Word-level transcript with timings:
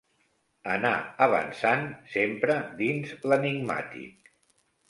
Anar 0.75 0.93
avançant 1.25 1.85
sempre 2.15 2.57
dins 2.83 3.15
l’enigmàtic 3.31 4.35